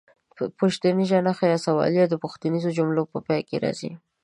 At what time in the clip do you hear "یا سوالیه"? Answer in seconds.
1.53-2.05